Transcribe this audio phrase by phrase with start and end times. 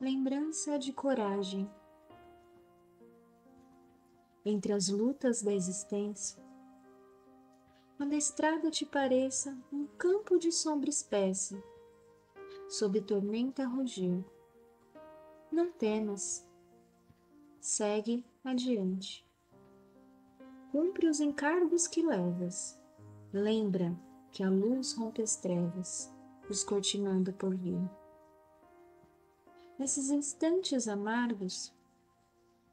[0.00, 1.70] lembrança de coragem.
[4.46, 6.42] Entre as lutas da existência,
[7.98, 11.62] quando a estrada te pareça um campo de sombra espessa,
[12.66, 14.24] sob tormenta rugir,
[15.52, 16.48] não temas,
[17.60, 19.22] segue adiante.
[20.72, 22.80] Cumpre os encargos que levas,
[23.34, 23.94] lembra
[24.32, 26.10] que a luz rompe as trevas,
[26.48, 28.00] descortinando por vir.
[29.80, 31.72] Nesses instantes amargos,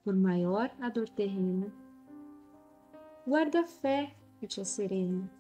[0.03, 1.73] por maior a dor terrena,
[3.25, 5.31] guarda a fé que te serena.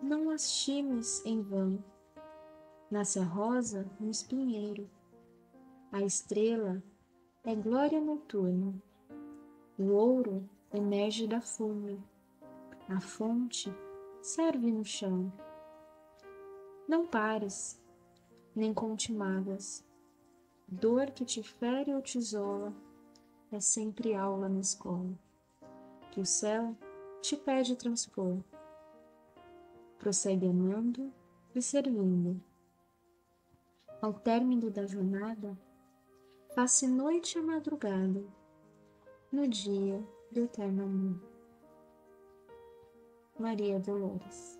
[0.00, 1.82] Não lastimes em vão.
[2.88, 4.88] Nasce a rosa no espinheiro.
[5.90, 6.80] A estrela
[7.42, 8.72] é glória noturna.
[9.76, 11.98] O ouro emerge da fúmia.
[12.88, 13.74] A fonte
[14.22, 15.32] serve no chão.
[16.86, 17.82] Não pares,
[18.54, 19.89] nem conte mágoas.
[20.70, 22.72] Dor que te fere ou te isola
[23.50, 25.18] é sempre aula na escola,
[26.12, 26.76] que o céu
[27.20, 28.38] te pede transpor.
[29.98, 31.12] Prossegue amando
[31.56, 32.40] e servindo.
[34.00, 35.58] Ao término da jornada,
[36.54, 38.24] passe noite a madrugada,
[39.32, 41.20] no dia do eterno amor.
[43.36, 44.59] Maria Dolores